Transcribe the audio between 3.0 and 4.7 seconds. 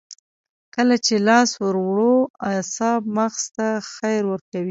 مغز ته خبر ورکوي